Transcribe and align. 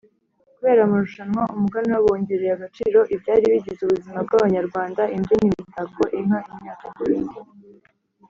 Kubera 0.55 0.79
amarushanwa, 0.83 1.41
Umuganura 1.55 2.03
wongereye 2.05 2.51
agaciro 2.57 2.99
ibyari 3.15 3.43
bigize 3.53 3.81
ubuzima 3.83 4.19
bw’abanyarwanda; 4.25 5.01
imbyino, 5.15 5.45
imitako, 5.55 6.03
inka, 6.19 6.39
imyaka 6.53 6.85
n’ibindi 6.95 7.37